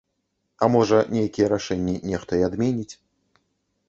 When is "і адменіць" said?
2.39-2.95